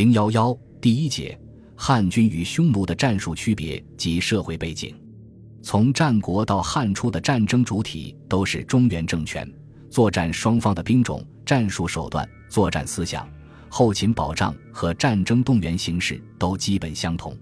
[0.00, 1.38] 零幺幺第一节，
[1.76, 4.98] 汉军与匈奴的战术区别及社会背景。
[5.60, 9.46] 从战国到汉初的战争主体都是中原政权，
[9.90, 13.28] 作战双方的兵种、战术手段、作战思想、
[13.68, 17.36] 后勤保障和战争动员形式都基本相同。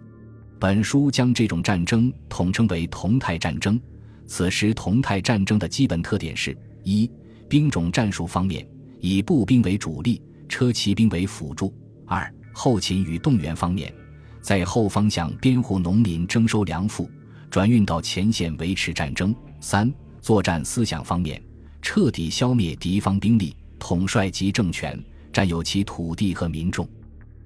[0.59, 3.81] 本书将这种战争统称为同态战争。
[4.27, 7.09] 此时，同态战争的基本特点是：一、
[7.49, 8.69] 兵种战术方面，
[8.99, 11.73] 以步兵为主力，车骑兵为辅助；
[12.05, 12.29] 二、
[12.61, 13.95] 后勤与动员方面，
[14.41, 17.09] 在后方向边户农民征收粮赋。
[17.49, 19.33] 转运到前线维持战争。
[19.61, 21.41] 三、作战思想方面，
[21.81, 25.01] 彻底消灭敌方兵力，统帅及政权，
[25.33, 26.87] 占有其土地和民众。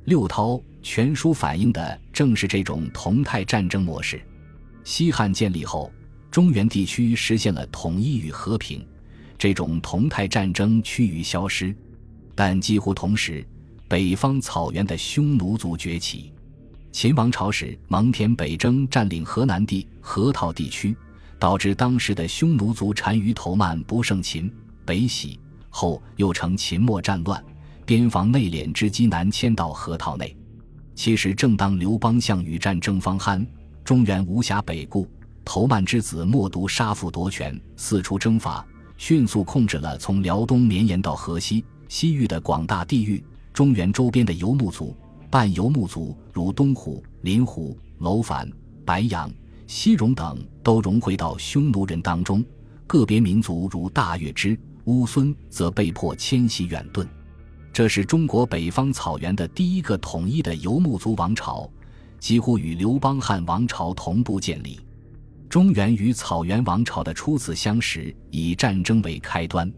[0.06, 4.18] 六韬全书反映的正是这种同态战争模式。
[4.82, 5.92] 西汉建立后，
[6.30, 8.82] 中原地区实现了统一与和平，
[9.36, 11.76] 这种同态战争趋于消失。
[12.34, 13.46] 但几乎同时，
[13.92, 16.32] 北方草原的匈奴族崛起。
[16.92, 20.96] 秦王朝时，蒙恬北征，占领河南地、河套地区，
[21.38, 24.50] 导致当时的匈奴族单于头曼不胜秦，
[24.86, 25.38] 北徙。
[25.68, 27.44] 后又成秦末战乱，
[27.84, 30.34] 边防内敛之机南迁到河套内。
[30.94, 33.46] 其实，正当刘邦项羽战争方酣，
[33.84, 35.06] 中原无暇北顾，
[35.44, 43.22] 头曼之子冒独杀父夺权，四处征伐，迅速控制了从辽东绵延到河西、西域的广大地域。
[43.52, 44.96] 中原周边的游牧族。
[45.30, 48.46] 半游牧族如东胡、林胡、楼烦、
[48.84, 49.32] 白杨、
[49.66, 52.44] 西戎等都融汇到匈奴人当中，
[52.86, 57.08] 个别民族如大月支、乌孙则被迫迁徙远遁。
[57.72, 61.66] 这是中国北方草原的第一个统一的游牧族王朝，
[62.18, 64.78] 几乎与刘邦汉王朝同步建立。
[65.48, 69.72] 中原与草原王朝的初次相识以战争为开端，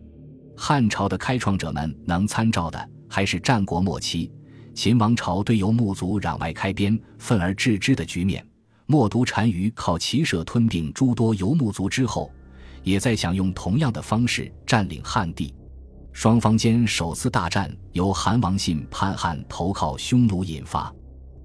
[0.56, 4.28] 汉朝的开创者们能参照的还是战国末期。
[4.74, 8.44] 秦王朝对游牧族攘外开边、愤而治之的局面，
[8.86, 12.28] 冒独单于靠骑射吞并诸多游牧族之后，
[12.82, 15.54] 也在想用同样的方式占领汉地。
[16.12, 20.92] 双方间首次大战由韩王信叛汉投靠匈奴引发。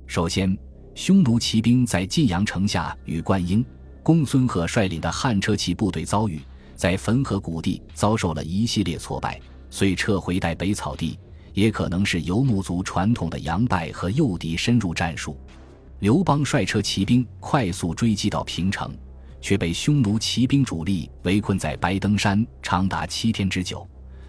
[0.08, 0.58] 首先，
[0.96, 3.64] 匈奴骑兵在晋阳城下与灌婴、
[4.02, 6.42] 公孙贺率领的汉车骑部队遭遇，
[6.76, 9.40] 在汾河谷地遭受了一系列挫败，
[9.70, 11.20] 遂撤回代北草地。
[11.60, 15.36] 也可能是游牧族传统的佯败和诱敌深入战术。
[16.00, 18.96] 刘邦率车骑兵快速追击到平城，
[19.42, 23.86] 却被匈奴骑兵主力围困在白登山长达七天之久。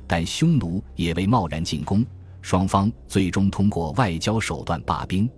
[0.08, 2.04] 但匈奴也未贸然进攻，
[2.42, 5.30] 双方最终通过外交手段罢兵。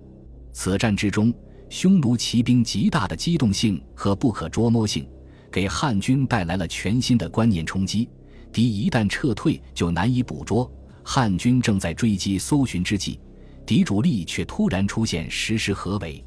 [0.51, 1.31] 此战之中，
[1.69, 5.07] 匈奴骑兵极大的机动性和不可捉摸性，
[5.51, 8.09] 给汉军带来了全新的观念冲击。
[8.51, 10.73] 敌一旦撤退，就难以捕捉。
[11.05, 13.19] 汉军正在追击搜寻之际，
[13.67, 16.25] 敌主力却突然出现，实施合围。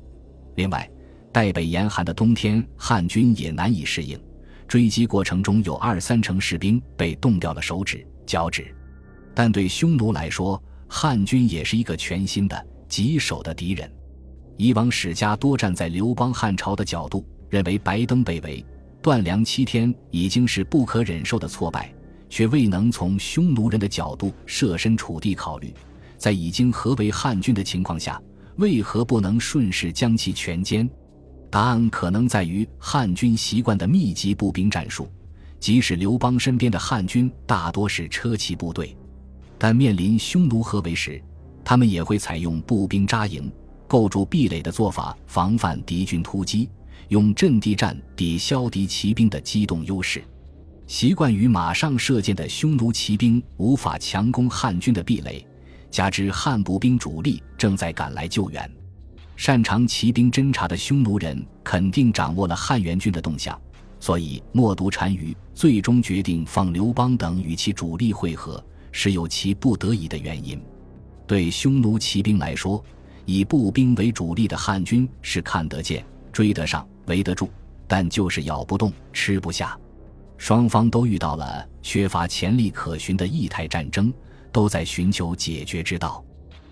[0.55, 0.89] 另外，
[1.31, 4.19] 代北严寒的冬天，汉军也难以适应。
[4.67, 8.73] 追击过程中有二三成士兵被冻掉了手指、脚趾。
[9.33, 13.91] 但对匈奴来说，汉军也是一个全新的、棘手的敌人。
[14.57, 18.65] 以往史家多站在刘邦汉朝的角度，认为白登被围、
[19.01, 21.93] 断粮七天已经是不可忍受的挫败。
[22.35, 25.73] 却未能从匈奴人的角度设身处地考虑，
[26.17, 28.21] 在已经合围汉军的情况下，
[28.57, 30.85] 为何不能顺势将其全歼？
[31.49, 35.07] 答案可能在于汉军习惯的密集步兵战术。
[35.61, 38.97] 即使刘邦身边的汉军大多是车骑部队，
[39.57, 41.23] 但面临匈奴合围时，
[41.63, 43.49] 他们也会采用步兵扎营、
[43.87, 46.69] 构筑壁垒的做法，防范敌军突击，
[47.07, 50.21] 用阵地战抵消敌骑兵的机动优势。
[50.87, 55.45] 习惯于马上射箭的匈奴骑兵无法强攻汉军的壁垒，
[55.89, 58.69] 加之汉步兵主力正在赶来救援，
[59.35, 63.59] 擅长骑兵侦察的匈奴人肯定掌握了汉援军的动向，
[63.99, 70.61] 所以冒独单于最终决定放刘邦等与其主力会合，是有其不得已的原因。
[71.25, 72.83] 对匈奴骑兵来说，
[73.25, 77.49] 以步兵为主力的汉军是看得见、追得上、围得住，
[77.87, 79.75] 但就是咬不动、吃不下。
[80.37, 84.13] 双方都遇到了缺乏潜力可循的异态战争，
[84.51, 86.23] 都在寻求解决之道。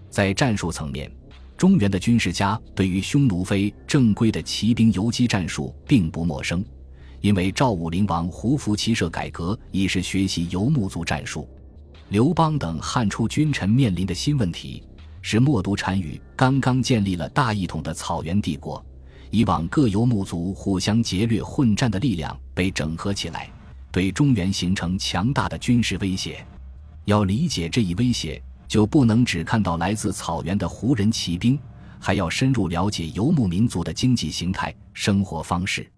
[0.10, 1.12] 在战术层面，
[1.58, 6.64] 中原的军事家对于匈奴非正规的骑兵游击战术并不陌生，
[7.22, 11.48] 因为赵武灵王胡服骑射改革已是学习游牧族战术。
[12.10, 14.84] 刘邦等汉初君臣面临的新问题
[15.22, 18.86] 是，冒独单于刚刚建立了大一统的草原帝国。
[19.34, 23.50] 以往各游牧族互相劫掠混战的力量被整合起来，
[23.92, 26.46] 对中原形成强大的军事威胁。
[27.06, 31.58] 要理解这一威胁，就不能只看到来自草原的胡人骑兵，
[32.00, 35.92] 还要深入了解游牧民族的经济形态、生活方式。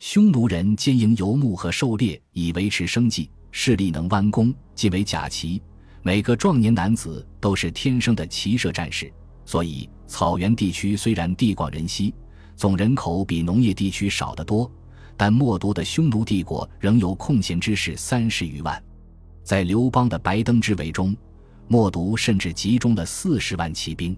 [0.00, 5.62] 匈奴人兼营游牧和狩猎以维持生计，势力能弯弓，即为甲骑。
[6.02, 9.08] 每个壮年男子都是天生的骑射战士，
[9.44, 12.12] 所以草原地区虽然地广人稀，
[12.62, 14.70] 总人口比农业地区少得多，
[15.16, 18.80] 但默读的匈奴帝国仍有空闲之士三十余万。
[19.42, 21.12] 在刘邦的白登之围中，
[21.66, 24.16] 默读甚至集中了四十万骑兵。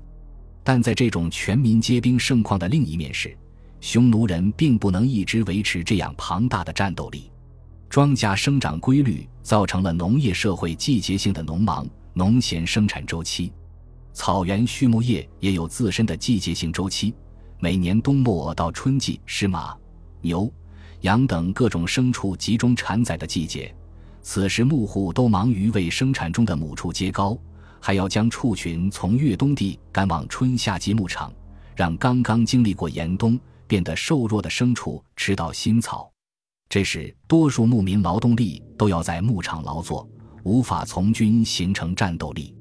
[0.62, 3.34] 但在这种全民皆兵盛况的另一面是。
[3.80, 7.30] 匈奴人并不能一直维持这样庞大的战斗力，
[7.88, 13.50] 庄稼生长规律造成了农业社会季节性的农忙、农闲生产周期。
[14.12, 17.14] 草原畜牧业也有自身的季节性周期，
[17.58, 19.76] 每年冬末到春季是马、
[20.20, 20.52] 牛、
[21.00, 23.74] 羊等各种牲畜集中产崽的季节，
[24.22, 27.38] 此时牧户都忙于为生产中的母畜接羔，
[27.80, 31.32] 还要将畜群从越冬地赶往春夏季牧场，
[31.74, 33.38] 让刚刚经历过严冬。
[33.66, 36.12] 变得瘦弱的牲畜吃到新草，
[36.68, 40.06] 这时多数牧民劳动力都要在牧场劳作，
[40.42, 42.54] 无法从军形成战斗力。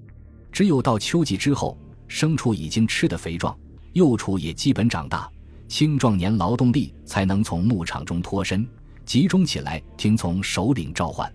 [0.49, 3.55] 只有到秋季之后，牲畜已经吃得肥壮，
[3.93, 5.31] 幼畜也基本长大，
[5.67, 8.67] 青壮年劳动力才能从牧场中脱身，
[9.05, 11.31] 集中起来听从首领召唤。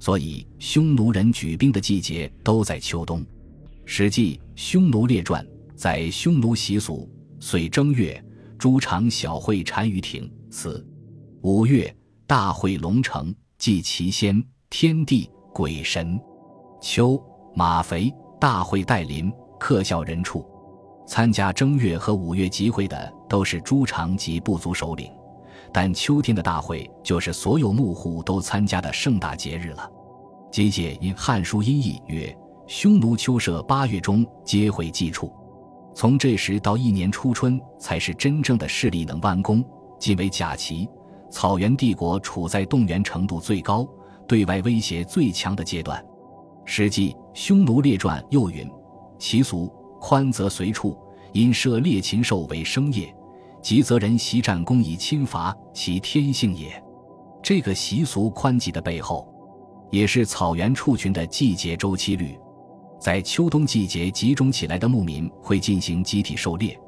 [0.00, 3.20] 所以，匈奴人举兵的季节都在秋冬。
[3.84, 7.08] 《史记·匈奴列传》在匈奴习俗，
[7.38, 8.24] 岁正月。
[8.58, 10.84] 诸常小会单于庭，四
[11.42, 11.96] 五月
[12.26, 16.18] 大会龙城，祭其先天地鬼神。
[16.82, 17.22] 秋
[17.54, 20.44] 马肥大会戴林，客笑人畜。
[21.08, 25.10] 参加正月和五月集会的都是诸常及部族首领，
[25.72, 29.90] 但秋天的大会就是所有牧户都参加的盛大节日了。
[30.52, 32.36] 节解因《汉书》音译曰
[32.68, 35.32] ：“匈奴秋社八月中，皆会祭处。”
[35.96, 39.64] 从这时到一年初春，才是真正的势力能弯弓，
[39.98, 40.86] 即为甲骑。
[41.30, 43.88] 草原帝国处在动员程度最高、
[44.26, 45.98] 对外威胁最强的阶段。
[46.66, 48.70] 《史记·匈奴列传》又云
[49.18, 50.96] ：“其俗宽则随处，
[51.32, 53.06] 因射猎禽兽为生业；
[53.62, 56.82] 急则人袭战功以侵伐，其天性也。”
[57.42, 59.32] 这个习俗宽急的背后，
[59.90, 62.38] 也是草原畜群的季节周期率。
[63.00, 66.78] 在秋冬季节集中起来的牧民会进行集体狩猎，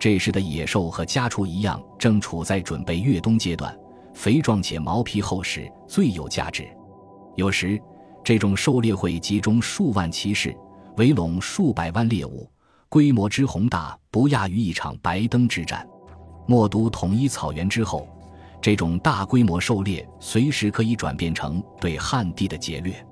[0.00, 3.74] 这时的野兽和家畜一样，正处在准备越冬阶段，
[4.12, 6.68] 肥壮且毛皮厚实，最有价值。
[7.36, 7.80] 有时，
[8.24, 10.54] 这种狩猎会集中数万骑士，
[10.96, 12.46] 围拢数百万猎物，
[12.90, 15.86] 规模之宏大，不亚于一场白登之战。
[16.48, 18.08] 墨都统一草原之后，
[18.60, 23.06] 这种大规模狩猎随时可以转变成对汉地的劫掠。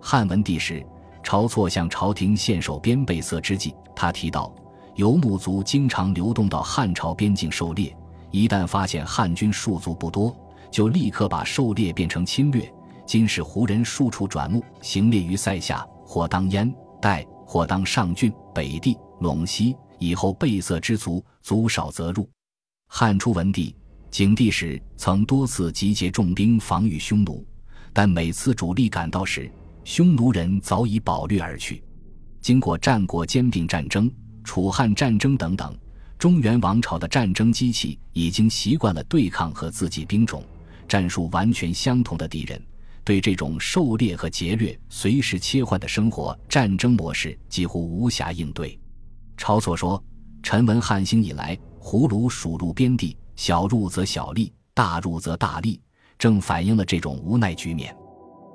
[0.00, 0.82] 汉文帝时。
[1.24, 4.54] 晁错向朝廷献守边备色之际，他提到，
[4.94, 7.92] 游牧族经常流动到汉朝边境狩猎，
[8.30, 10.32] 一旦发现汉军数族不多，
[10.70, 12.72] 就立刻把狩猎变成侵略。
[13.04, 16.72] 今使胡人数处转牧，行猎于塞下，或当燕
[17.02, 19.74] 代，或当上郡、北地、陇西。
[19.98, 22.28] 以后备色之族，族少则入。
[22.86, 23.74] 汉初文帝、
[24.10, 27.42] 景帝时，曾多次集结重兵防御匈奴，
[27.94, 29.50] 但每次主力赶到时，
[29.84, 31.82] 匈奴人早已饱掠而去。
[32.42, 34.12] 经过战国兼并战争、
[34.44, 35.74] 楚汉战争等等，
[36.18, 40.44] 中原王朝的战争机器已经习惯了对抗和自己兵种、
[40.86, 42.62] 战术完全相同的敌人，
[43.06, 48.76] 对这种狩猎和劫掠随时切换的生活战争模式几乎无暇应对。
[49.38, 50.02] 晁错说
[50.42, 55.80] ：“臣闻汉兴以来，胡虏属入边地，小入则小利，大入则大利，
[56.18, 57.96] 正反映了这种无奈局面。”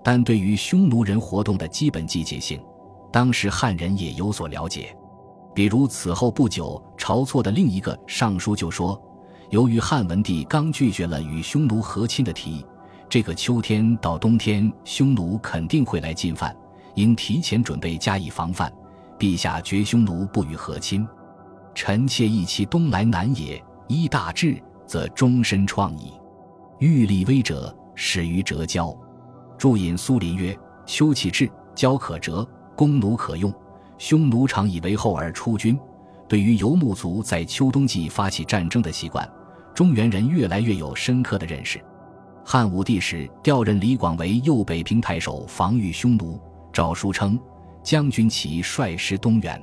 [0.04, 2.62] 但对于匈奴人活动的基本季节性，
[3.10, 4.94] 当时汉人也有所了解。
[5.56, 9.02] 比如此后不久，晁错的另一个上书就说
[9.50, 12.66] ：“由于汉文帝刚拒绝了与匈奴和亲的提议，
[13.12, 16.56] 这个秋天到冬天，匈奴肯定会来进犯，
[16.96, 18.72] 应提前准备加以防范。
[19.20, 21.06] 陛下绝匈奴不与和亲，
[21.76, 23.62] 臣妾意其东来难也。
[23.90, 26.14] 依大志，则终身创矣。
[26.80, 28.98] 欲立威者，始于折交。”
[29.60, 33.54] 注引苏林曰：“秋气至，交可折，弓弩可用。
[33.98, 35.78] 匈奴常以为后而出军。
[36.30, 39.30] 对于游牧族在秋冬季发起战争的习惯，
[39.76, 41.78] 中原人越来越有深刻的认识。
[42.44, 46.40] 汉武帝时调任李广为右北平太守，防御匈奴。
[46.74, 47.40] 诏书称：
[47.84, 49.62] 将军其率师东援，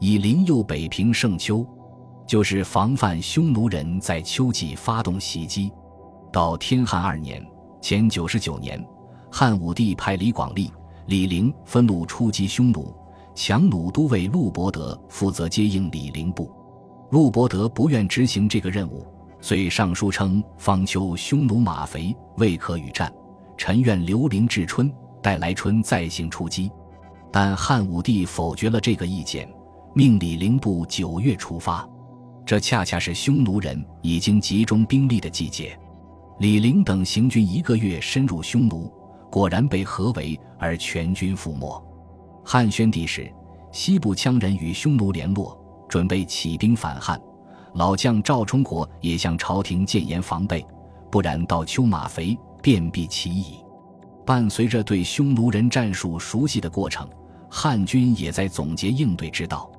[0.00, 1.64] 以临右北平胜丘，
[2.26, 5.70] 就是防范匈奴人在秋季发动袭击。
[6.32, 7.44] 到天汉二年
[7.80, 8.84] （前九十九年）。
[9.30, 10.70] 汉武帝派李广利、
[11.06, 12.94] 李陵分路出击匈奴，
[13.34, 16.50] 强弩都尉陆伯德负责接应李陵部。
[17.10, 19.06] 陆伯德不愿执行这个任务，
[19.42, 23.12] 遂上书称方丘匈奴马肥，未可与战。
[23.58, 26.70] 臣愿留陵至春，待来春再行出击。
[27.32, 29.52] 但汉武帝否决了这个意见，
[29.94, 31.86] 命李陵部九月出发。
[32.46, 35.76] 这恰恰是匈奴人已经集中兵力的季节。
[36.38, 38.92] 李陵等行军一个月，深入匈奴，
[39.28, 41.84] 果然被合围而全军覆没。
[42.44, 43.28] 汉宣帝时，
[43.72, 47.20] 西部羌人与匈奴联络，准备起兵反汉。
[47.74, 50.64] 老将赵充国也向朝廷谏言防备，
[51.10, 53.56] 不然到秋马肥，便必起矣。
[54.24, 57.08] 伴随着对匈奴人战术熟悉的过程，
[57.50, 59.70] 汉军也在总结应对之道。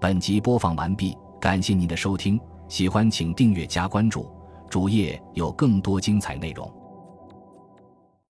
[0.00, 4.30] 本集播放完毕，感谢您的收听，喜欢请订阅加关注，
[4.68, 6.70] 主页有更多精彩内容。